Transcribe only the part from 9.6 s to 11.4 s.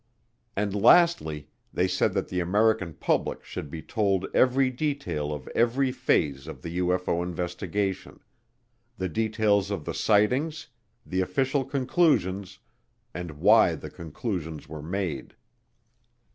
of the sightings, the